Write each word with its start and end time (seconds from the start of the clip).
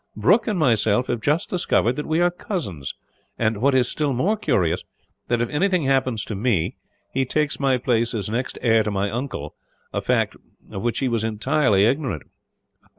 Brooke 0.15 0.47
and 0.47 0.57
myself 0.57 1.05
have 1.09 1.21
just 1.21 1.47
discovered 1.47 1.95
that 1.95 2.07
we 2.07 2.19
are 2.21 2.31
cousins 2.31 2.95
and, 3.37 3.57
what 3.57 3.75
is 3.75 3.87
still 3.87 4.13
more 4.13 4.35
curious, 4.35 4.83
that 5.27 5.41
if 5.41 5.49
anything 5.49 5.83
happens 5.83 6.25
to 6.25 6.33
me, 6.33 6.75
he 7.13 7.23
takes 7.23 7.59
my 7.59 7.77
place 7.77 8.15
as 8.15 8.27
next 8.27 8.57
heir 8.63 8.81
to 8.81 8.89
my 8.89 9.11
uncle, 9.11 9.53
a 9.93 10.01
fact 10.01 10.35
of 10.71 10.81
which 10.81 10.97
he 10.97 11.07
was 11.07 11.23
entirely 11.23 11.85
ignorant." 11.85 12.23